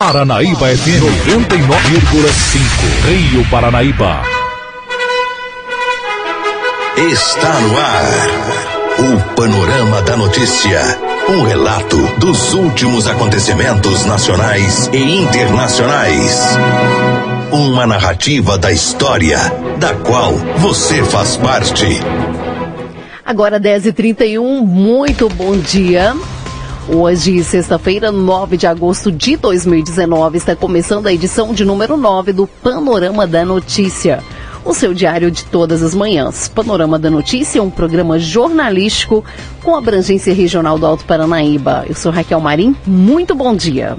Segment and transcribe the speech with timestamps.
[0.00, 3.08] Paranaíba FM 99,5.
[3.08, 4.22] Rio Paranaíba.
[6.96, 8.04] Está no ar.
[9.00, 10.80] O Panorama da Notícia.
[11.28, 16.46] Um relato dos últimos acontecimentos nacionais e internacionais.
[17.50, 19.36] Uma narrativa da história,
[19.80, 21.86] da qual você faz parte.
[23.24, 26.14] Agora 10h31, muito bom dia.
[26.90, 32.46] Hoje, sexta-feira, 9 de agosto de 2019, está começando a edição de número 9 do
[32.46, 34.24] Panorama da Notícia.
[34.64, 36.48] O seu diário de todas as manhãs.
[36.48, 39.22] Panorama da Notícia é um programa jornalístico
[39.62, 41.84] com abrangência regional do Alto Paranaíba.
[41.86, 43.94] Eu sou Raquel Marim, muito bom dia.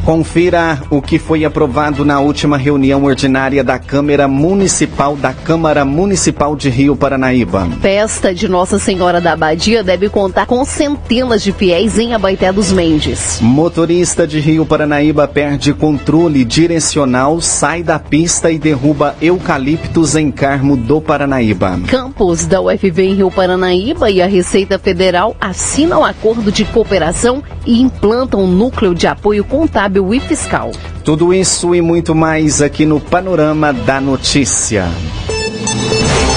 [0.06, 6.56] Confira o que foi aprovado na última reunião ordinária da Câmara Municipal da Câmara Municipal
[6.56, 7.68] de Rio Paranaíba.
[7.82, 12.72] Festa de Nossa Senhora da Abadia deve contar com centenas de fiéis em Abaité dos
[12.72, 13.40] Mendes.
[13.42, 20.76] Motorista de Rio Paranaíba perde controle direcional, sai da pista e derruba eucaliptos em Carmo
[20.76, 21.80] do Paranaíba.
[21.88, 27.80] Campos da UFV em Rio Paranaíba e a Receita Federal assinam acordo de cooperação e
[27.80, 30.72] implantam um núcleo de apoio contábil e fiscal.
[31.04, 34.86] Tudo isso e muito mais aqui no Panorama da Notícia.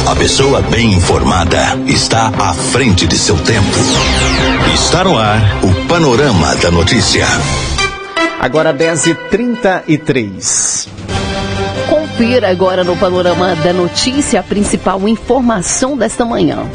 [0.06, 3.78] A pessoa bem informada está à frente de seu tempo.
[4.74, 7.26] Está no ar o Panorama da Notícia.
[8.40, 10.88] Agora 10h33.
[11.88, 16.68] Confira agora no Panorama da Notícia a principal informação desta manhã.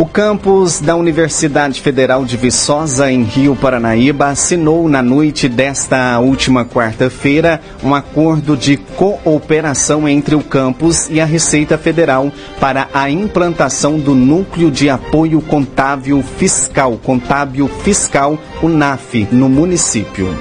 [0.00, 6.64] O campus da Universidade Federal de Viçosa, em Rio Paranaíba, assinou na noite desta última
[6.64, 13.98] quarta-feira um acordo de cooperação entre o campus e a Receita Federal para a implantação
[13.98, 20.34] do Núcleo de Apoio Contábil Fiscal, Contábil Fiscal, o NAF, no município.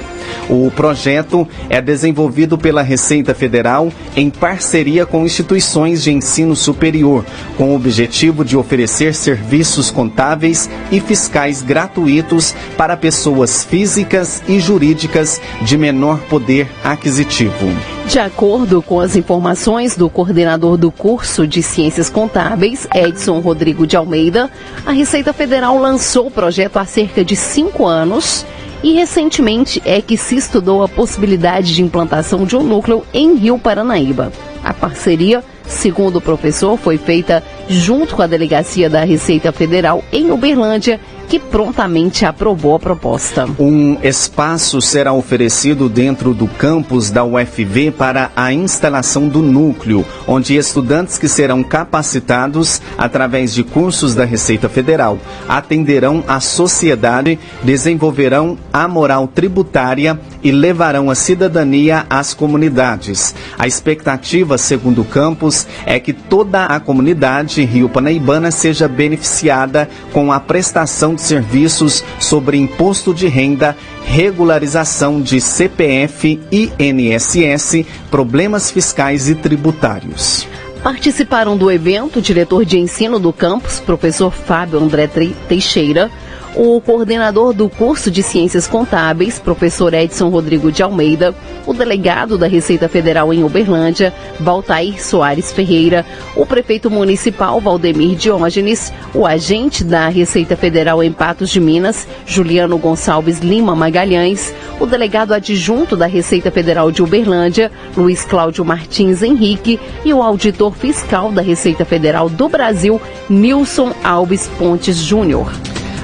[0.49, 7.23] O projeto é desenvolvido pela Receita Federal em parceria com instituições de ensino superior,
[7.55, 15.39] com o objetivo de oferecer serviços contábeis e fiscais gratuitos para pessoas físicas e jurídicas
[15.61, 17.69] de menor poder aquisitivo.
[18.07, 23.95] De acordo com as informações do coordenador do curso de Ciências Contábeis, Edson Rodrigo de
[23.95, 24.49] Almeida,
[24.83, 28.43] a Receita Federal lançou o projeto há cerca de cinco anos
[28.83, 33.59] e recentemente é que se estudou a possibilidade de implantação de um núcleo em Rio
[33.59, 34.31] Paranaíba.
[34.63, 40.31] A parceria, segundo o professor, foi feita junto com a Delegacia da Receita Federal em
[40.31, 43.47] Uberlândia que prontamente aprovou a proposta.
[43.59, 50.55] Um espaço será oferecido dentro do campus da UFV para a instalação do núcleo, onde
[50.55, 58.87] estudantes que serão capacitados através de cursos da Receita Federal atenderão a sociedade, desenvolverão a
[58.87, 63.35] moral tributária e levarão a cidadania às comunidades.
[63.57, 70.31] A expectativa, segundo o campus, é que toda a comunidade rio panaibana seja beneficiada com
[70.31, 73.75] a prestação de serviços sobre imposto de renda,
[74.05, 80.47] regularização de CPF e INSS, problemas fiscais e tributários.
[80.81, 85.09] Participaram do evento o diretor de ensino do campus, professor Fábio André
[85.47, 86.09] Teixeira,
[86.55, 91.33] o coordenador do curso de Ciências Contábeis, professor Edson Rodrigo de Almeida,
[91.65, 96.05] o delegado da Receita Federal em Uberlândia, Valtair Soares Ferreira,
[96.35, 102.77] o prefeito municipal Valdemir Diógenes, o agente da Receita Federal em Patos de Minas, Juliano
[102.77, 109.79] Gonçalves Lima Magalhães, o delegado adjunto da Receita Federal de Uberlândia, Luiz Cláudio Martins Henrique,
[110.03, 112.99] e o auditor fiscal da Receita Federal do Brasil,
[113.29, 115.51] Nilson Alves Pontes Júnior.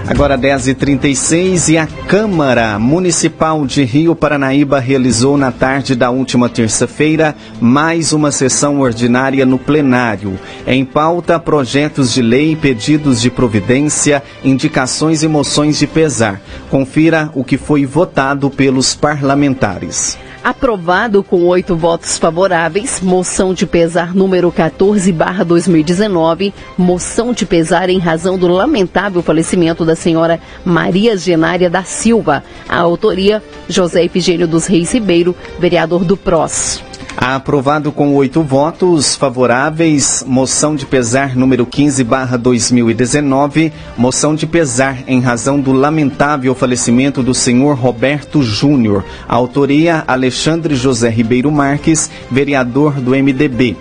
[0.08, 7.36] Agora 10h36 e a Câmara Municipal de Rio Paranaíba realizou na tarde da última terça-feira
[7.60, 10.40] mais uma sessão ordinária no plenário.
[10.68, 16.40] Em pauta, projetos de lei, pedidos de providência, indicações e moções de pesar.
[16.70, 20.20] Confira o que foi votado pelos parlamentares.
[20.46, 25.12] Aprovado com oito votos favoráveis, moção de pesar número 14
[25.44, 32.44] 2019, moção de pesar em razão do lamentável falecimento da senhora Maria Genária da Silva.
[32.70, 36.80] A autoria, José Efigênio dos Reis Ribeiro, vereador do PROS.
[37.18, 45.00] Aprovado com oito votos favoráveis, moção de pesar número 15 barra 2019, moção de pesar
[45.08, 49.04] em razão do lamentável falecimento do senhor Roberto Júnior.
[49.28, 53.78] Autoria Alexandre José Ribeiro Marques, vereador do MDB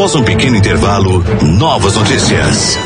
[0.00, 2.78] Após um pequeno intervalo, novas notícias.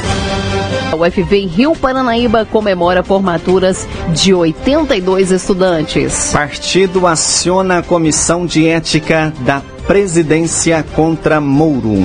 [0.90, 6.30] A UFV em Rio Paranaíba comemora formaturas de 82 estudantes.
[6.32, 12.04] Partido aciona a comissão de ética da presidência contra Mouro.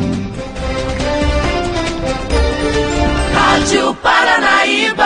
[3.34, 5.06] Rádio Paranaíba.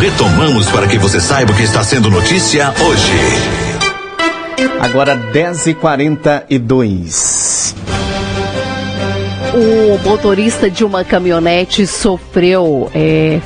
[0.00, 3.61] Retomamos para que você saiba o que está sendo notícia hoje.
[4.80, 7.74] Agora 10h42.
[9.54, 13.40] O motorista de uma caminhonete sofreu é,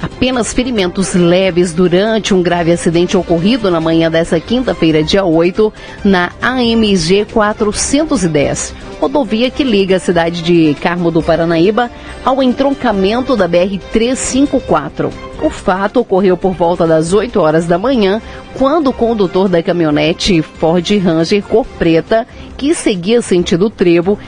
[0.00, 5.72] apenas ferimentos leves durante um grave acidente ocorrido na manhã dessa quinta-feira, dia 8,
[6.04, 11.90] na AMG 410, rodovia que liga a cidade de Carmo do Paranaíba
[12.24, 15.10] ao entroncamento da BR 354.
[15.42, 18.22] O fato ocorreu por volta das 8 horas da manhã,
[18.54, 22.26] quando o condutor da caminhonete Ford Ranger cor preta,
[22.56, 24.18] que seguia sentido trevo,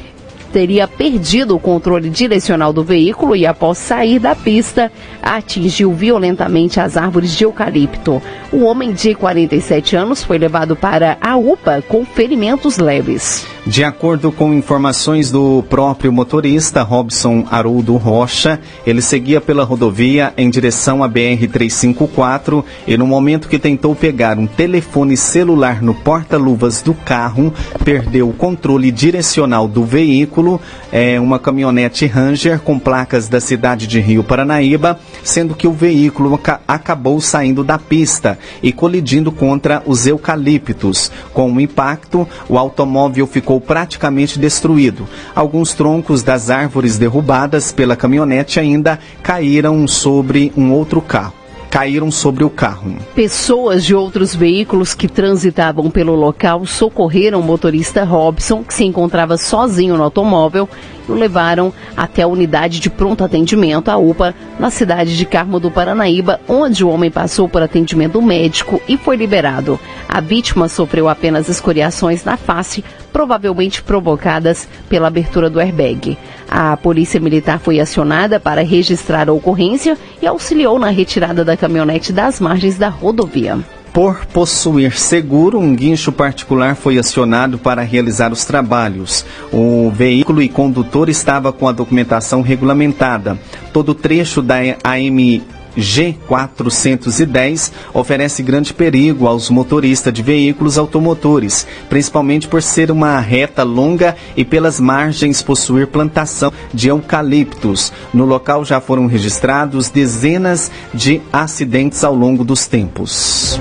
[0.59, 4.91] teria perdido o controle direcional do veículo e, após sair da pista,
[5.23, 8.21] atingiu violentamente as árvores de eucalipto.
[8.51, 13.47] O homem de 47 anos foi levado para a UPA com ferimentos leves.
[13.69, 20.49] De acordo com informações do próprio motorista, Robson Haroldo Rocha, ele seguia pela rodovia em
[20.49, 26.95] direção à BR-354 e no momento que tentou pegar um telefone celular no porta-luvas do
[26.95, 27.53] carro,
[27.85, 30.59] perdeu o controle direcional do veículo,
[30.91, 36.41] é uma caminhonete Ranger com placas da cidade de Rio Paranaíba, sendo que o veículo
[36.67, 41.13] acabou saindo da pista e colidindo contra os eucaliptos.
[41.35, 45.07] Com o impacto, o automóvel ficou ficou praticamente destruído.
[45.35, 51.35] Alguns troncos das árvores derrubadas pela caminhonete ainda caíram sobre um outro carro
[51.69, 52.97] caíram sobre o carro.
[53.15, 59.37] Pessoas de outros veículos que transitavam pelo local socorreram o motorista Robson, que se encontrava
[59.37, 60.69] sozinho no automóvel,
[61.09, 65.71] o levaram até a unidade de pronto atendimento, a UPA, na cidade de Carmo do
[65.71, 69.79] Paranaíba, onde o homem passou por atendimento médico e foi liberado.
[70.09, 72.85] A vítima sofreu apenas escoriações na face,
[73.19, 76.17] provavelmente provocadas pela abertura do airbag.
[76.49, 82.13] A polícia militar foi acionada para registrar a ocorrência e auxiliou na retirada da caminhonete
[82.13, 83.59] das margens da rodovia.
[83.93, 89.27] Por possuir seguro, um guincho particular foi acionado para realizar os trabalhos.
[89.53, 93.37] O veículo e condutor estava com a documentação regulamentada.
[93.73, 95.43] Todo trecho da AM
[95.77, 104.17] G410 oferece grande perigo aos motoristas de veículos automotores, principalmente por ser uma reta longa
[104.37, 107.93] e pelas margens possuir plantação de eucaliptos.
[108.13, 113.61] No local já foram registrados dezenas de acidentes ao longo dos tempos.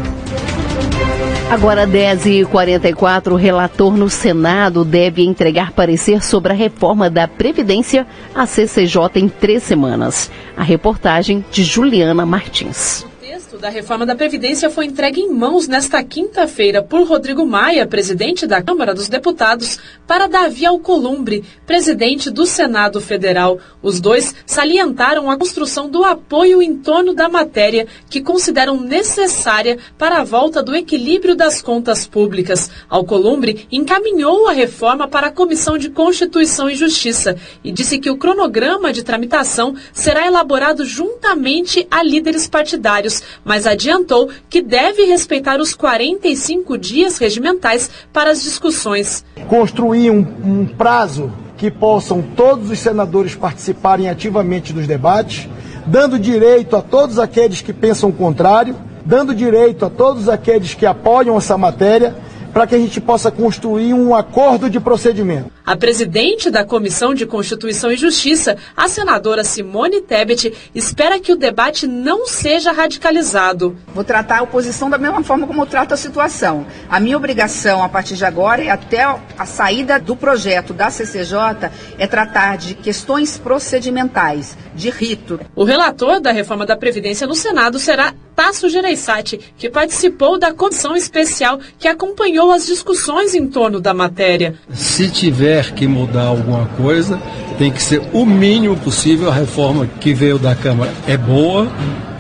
[1.49, 8.45] Agora, 10h44, o relator no Senado deve entregar parecer sobre a reforma da Previdência à
[8.45, 10.29] CCJ em três semanas.
[10.57, 13.05] A reportagem de Juliana Martins
[13.47, 18.45] texto da reforma da Previdência foi entregue em mãos nesta quinta-feira por Rodrigo Maia, presidente
[18.45, 23.57] da Câmara dos Deputados, para Davi Alcolumbre, presidente do Senado Federal.
[23.81, 30.19] Os dois salientaram a construção do apoio em torno da matéria que consideram necessária para
[30.19, 32.69] a volta do equilíbrio das contas públicas.
[32.89, 38.17] Alcolumbre encaminhou a reforma para a Comissão de Constituição e Justiça e disse que o
[38.17, 45.73] cronograma de tramitação será elaborado juntamente a líderes partidários mas adiantou que deve respeitar os
[45.73, 49.23] 45 dias regimentais para as discussões.
[49.47, 55.49] Construir um, um prazo que possam todos os senadores participarem ativamente dos debates,
[55.87, 58.75] dando direito a todos aqueles que pensam o contrário,
[59.05, 62.15] dando direito a todos aqueles que apoiam essa matéria
[62.57, 65.51] para que a gente possa construir um acordo de procedimento.
[65.63, 71.35] A presidente da Comissão de Constituição e Justiça, a senadora Simone Tebet, espera que o
[71.35, 73.77] debate não seja radicalizado.
[73.93, 76.65] Vou tratar a oposição da mesma forma como eu trato a situação.
[76.89, 81.69] A minha obrigação a partir de agora e até a saída do projeto da CCJ
[81.99, 85.39] é tratar de questões procedimentais, de rito.
[85.55, 90.95] O relator da reforma da Previdência no Senado será Tasso Gereissati, que participou da comissão
[90.95, 94.53] especial que acompanhou as discussões em torno da matéria.
[94.71, 97.19] Se tiver que mudar alguma coisa,
[97.57, 99.31] tem que ser o mínimo possível.
[99.31, 101.67] A reforma que veio da Câmara é boa,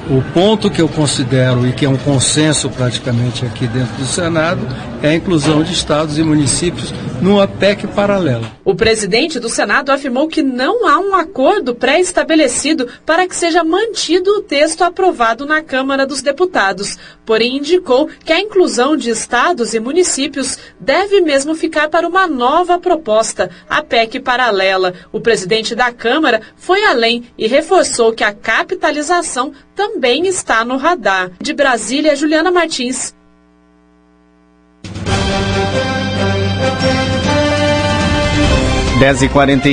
[0.09, 4.61] o ponto que eu considero e que é um consenso praticamente aqui dentro do Senado
[5.03, 8.49] é a inclusão de estados e municípios numa PEC paralela.
[8.63, 14.31] O presidente do Senado afirmou que não há um acordo pré-estabelecido para que seja mantido
[14.31, 19.79] o texto aprovado na Câmara dos Deputados, porém indicou que a inclusão de estados e
[19.79, 24.93] municípios deve mesmo ficar para uma nova proposta, a PEC paralela.
[25.11, 29.96] O presidente da Câmara foi além e reforçou que a capitalização também
[30.27, 31.31] está no radar.
[31.41, 33.13] De Brasília, Juliana Martins.
[38.99, 39.69] Dez e quarenta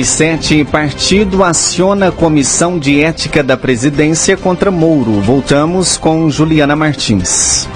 [0.63, 5.19] partido aciona comissão de ética da presidência contra Mouro.
[5.19, 7.67] Voltamos com Juliana Martins.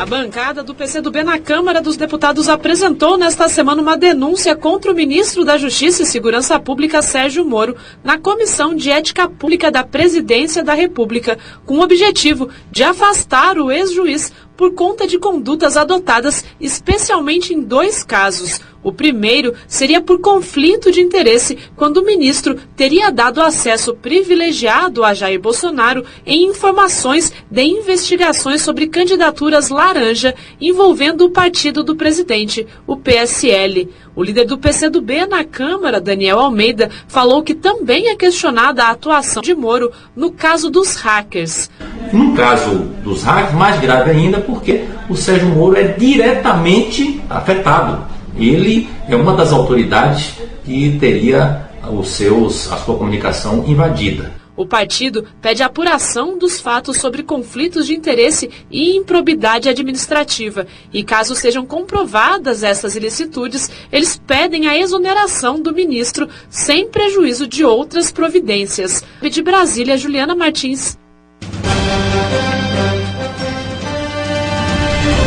[0.00, 4.94] A bancada do PCdoB na Câmara dos Deputados apresentou nesta semana uma denúncia contra o
[4.94, 10.64] ministro da Justiça e Segurança Pública, Sérgio Moro, na Comissão de Ética Pública da Presidência
[10.64, 17.54] da República, com o objetivo de afastar o ex-juiz por conta de condutas adotadas, especialmente
[17.54, 18.60] em dois casos.
[18.82, 25.14] O primeiro seria por conflito de interesse, quando o ministro teria dado acesso privilegiado a
[25.14, 32.98] Jair Bolsonaro em informações de investigações sobre candidaturas laranja envolvendo o partido do presidente, o
[32.98, 33.88] PSL.
[34.14, 39.42] O líder do PCdoB na Câmara, Daniel Almeida, falou que também é questionada a atuação
[39.42, 41.70] de Moro no caso dos hackers.
[42.12, 48.88] No caso dos hackers, mais grave ainda, porque o Sérgio Moro é diretamente afetado ele
[49.08, 54.39] é uma das autoridades que teria os seus, a sua comunicação invadida.
[54.60, 60.66] O partido pede apuração dos fatos sobre conflitos de interesse e improbidade administrativa.
[60.92, 67.64] E caso sejam comprovadas essas ilicitudes, eles pedem a exoneração do ministro sem prejuízo de
[67.64, 69.02] outras providências.
[69.30, 70.98] De Brasília, Juliana Martins.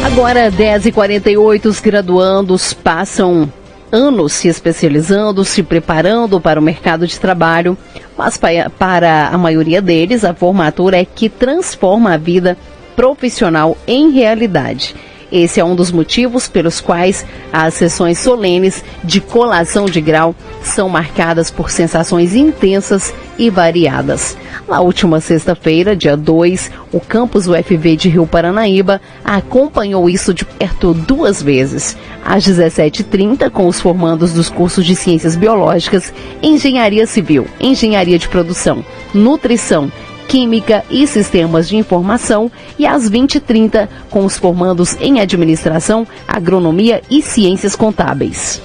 [0.06, 3.52] Agora, 10h48, os graduandos passam
[3.94, 7.78] anos se especializando, se preparando para o mercado de trabalho,
[8.18, 8.40] mas
[8.80, 12.58] para a maioria deles, a formatura é que transforma a vida
[12.96, 14.96] profissional em realidade.
[15.34, 20.88] Esse é um dos motivos pelos quais as sessões solenes de colação de grau são
[20.88, 24.38] marcadas por sensações intensas e variadas.
[24.70, 30.94] Na última sexta-feira, dia 2, o campus UFV de Rio Paranaíba acompanhou isso de perto
[30.94, 31.98] duas vezes.
[32.24, 36.14] Às 17h30, com os formandos dos cursos de Ciências Biológicas,
[36.44, 38.86] Engenharia Civil, Engenharia de Produção,
[39.16, 39.92] Nutrição
[40.28, 47.22] Química e Sistemas de Informação e às 20h30 com os formandos em Administração, Agronomia e
[47.22, 48.62] Ciências Contábeis.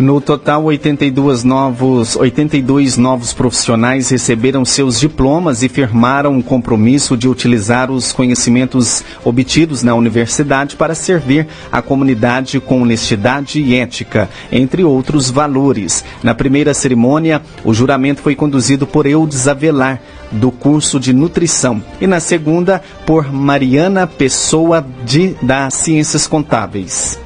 [0.00, 7.28] No total, 82 novos, 82 novos profissionais receberam seus diplomas e firmaram um compromisso de
[7.28, 14.82] utilizar os conhecimentos obtidos na universidade para servir a comunidade com honestidade e ética, entre
[14.84, 16.02] outros valores.
[16.22, 22.06] Na primeira cerimônia, o juramento foi conduzido por Eudes Avelar, do curso de nutrição, e
[22.06, 27.18] na segunda, por Mariana Pessoa, de, das Ciências Contábeis.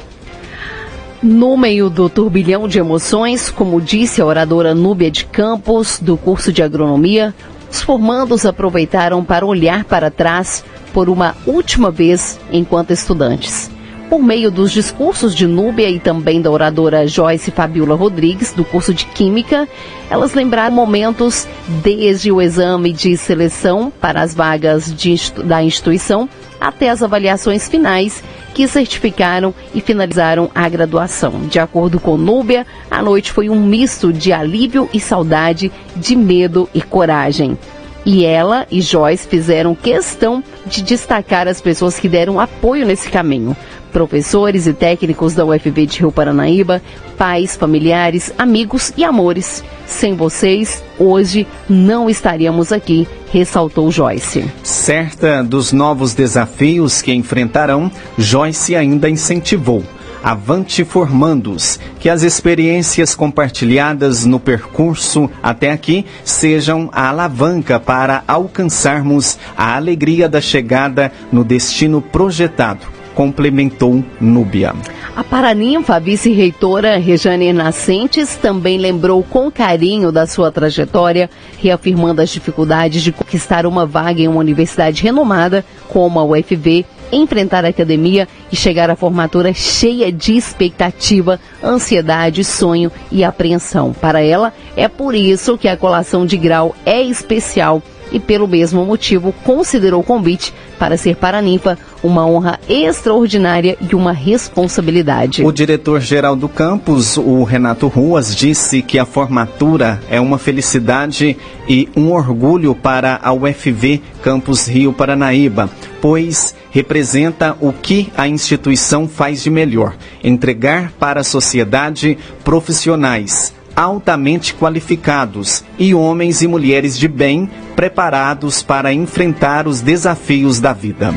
[1.23, 6.53] No meio do turbilhão de emoções, como disse a oradora Núbia de Campos, do curso
[6.53, 7.35] de agronomia,
[7.71, 13.74] os formandos aproveitaram para olhar para trás por uma última vez enquanto estudantes.
[14.09, 18.93] Por meio dos discursos de Núbia e também da oradora Joyce Fabiola Rodrigues, do curso
[18.93, 19.67] de Química,
[20.11, 21.49] elas lembraram momentos
[21.83, 26.29] desde o exame de seleção para as vagas de, da instituição
[26.61, 28.23] até as avaliações finais
[28.55, 31.41] que certificaram e finalizaram a graduação.
[31.49, 36.69] De acordo com Núbia, a noite foi um misto de alívio e saudade, de medo
[36.73, 37.59] e coragem.
[38.05, 43.57] E ela e Joyce fizeram questão de destacar as pessoas que deram apoio nesse caminho.
[43.93, 46.83] Professores e técnicos da UFV de Rio Paranaíba,
[47.17, 49.65] pais, familiares, amigos e amores.
[49.87, 54.51] Sem vocês, hoje não estaríamos aqui, ressaltou Joyce.
[54.63, 59.83] Certa dos novos desafios que enfrentarão, Joyce ainda incentivou
[60.25, 69.39] Avante Formandos, que as experiências compartilhadas no percurso até aqui sejam a alavanca para alcançarmos
[69.55, 74.75] a alegria da chegada no destino projetado complementou Núbia.
[75.17, 83.03] A Paraninfa, vice-reitora Rejane Nascentes, também lembrou com carinho da sua trajetória, reafirmando as dificuldades
[83.03, 88.57] de conquistar uma vaga em uma universidade renomada como a UFV enfrentar a academia e
[88.57, 93.93] chegar à formatura cheia de expectativa, ansiedade, sonho e apreensão.
[93.93, 98.85] Para ela, é por isso que a colação de grau é especial e, pelo mesmo
[98.85, 105.43] motivo, considerou o convite para ser paraninfa uma honra extraordinária e uma responsabilidade.
[105.43, 111.37] O diretor-geral do campus, o Renato Ruas, disse que a formatura é uma felicidade
[111.69, 119.09] e um orgulho para a UFV Campus Rio Paranaíba, pois representa o que a instituição
[119.09, 127.09] faz de melhor: entregar para a sociedade profissionais altamente qualificados e homens e mulheres de
[127.09, 131.13] bem preparados para enfrentar os desafios da vida.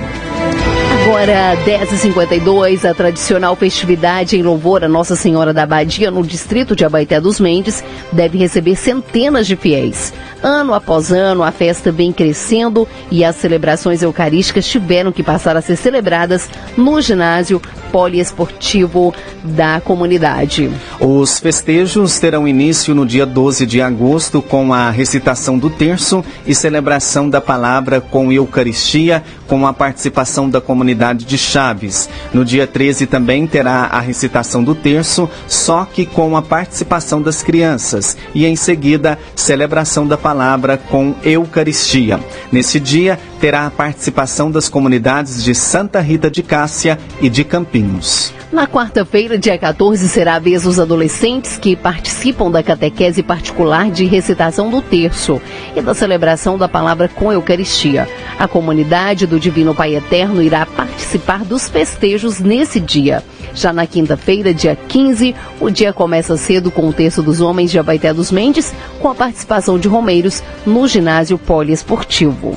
[1.08, 6.84] Agora, 10h52, a tradicional festividade em louvor a Nossa Senhora da Abadia, no distrito de
[6.84, 10.14] Abaité dos Mendes, deve receber centenas de fiéis.
[10.42, 15.62] Ano após ano, a festa vem crescendo e as celebrações eucarísticas tiveram que passar a
[15.62, 20.70] ser celebradas no ginásio poliesportivo da comunidade.
[21.00, 26.54] Os festejos terão início no dia 12 de agosto com a recitação do terço e
[26.54, 32.10] celebração da palavra com Eucaristia, com a participação da comunidade de Chaves.
[32.34, 37.42] No dia 13 também terá a recitação do terço, só que com a participação das
[37.42, 42.20] crianças, e em seguida, celebração da palavra com Eucaristia.
[42.52, 48.34] Nesse dia, terá a participação das comunidades de Santa Rita de Cássia e de Campinhos.
[48.52, 54.04] Na quarta-feira, dia 14, será a vez dos adolescentes que participam da catequese particular de
[54.04, 55.42] recitação do terço
[55.74, 58.06] e da celebração da palavra com Eucaristia.
[58.38, 63.24] A comunidade do Divino Pai Eterno irá participar dos festejos nesse dia.
[63.58, 67.80] Já na quinta-feira, dia 15, o dia começa cedo com o terço dos homens de
[67.80, 72.56] Abaité dos Mendes, com a participação de romeiros no ginásio poliesportivo.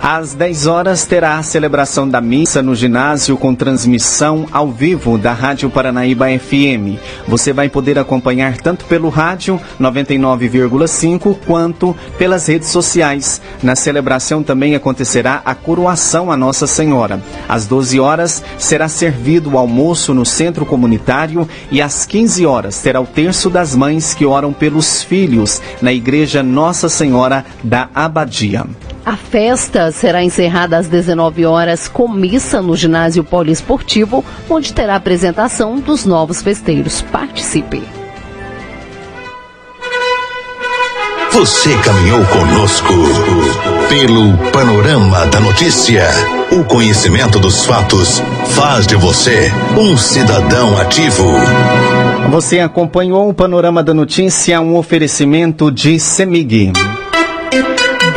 [0.00, 5.32] Às 10 horas terá a celebração da missa no ginásio com transmissão ao vivo da
[5.32, 6.98] Rádio Paranaíba FM.
[7.26, 13.42] Você vai poder acompanhar tanto pelo rádio 99,5 quanto pelas redes sociais.
[13.60, 17.20] Na celebração também acontecerá a coroação a Nossa Senhora.
[17.48, 23.00] Às 12 horas será servido o almoço no centro comunitário e às 15 horas terá
[23.00, 28.64] o terço das mães que oram pelos filhos na igreja Nossa Senhora da Abadia.
[29.08, 35.80] A festa será encerrada às 19 horas com missa no ginásio poliesportivo, onde terá apresentação
[35.80, 37.00] dos novos festeiros.
[37.00, 37.82] Participe!
[41.32, 42.92] Você caminhou conosco
[43.88, 46.06] pelo panorama da notícia.
[46.52, 51.24] O conhecimento dos fatos faz de você um cidadão ativo.
[52.30, 56.72] Você acompanhou o panorama da notícia, um oferecimento de Semig.